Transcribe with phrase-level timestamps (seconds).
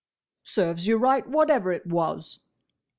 [0.41, 2.39] "Serves ye right, whatever it was!"